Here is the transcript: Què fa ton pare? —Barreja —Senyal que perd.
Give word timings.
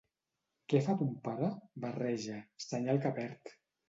Què 0.71 0.79
fa 0.85 0.95
ton 1.01 1.11
pare? 1.27 1.49
—Barreja 1.83 2.39
—Senyal 2.65 3.03
que 3.05 3.13
perd. 3.21 3.53